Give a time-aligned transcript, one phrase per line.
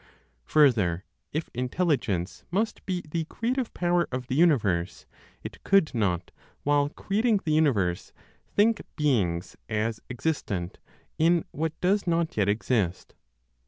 [0.45, 5.05] Further, if Intelligence must be the creative power of the universe,
[5.43, 6.31] it could not,
[6.63, 8.11] while creating the universe,
[8.55, 10.79] think beings as existent
[11.19, 13.13] in what does not yet exist.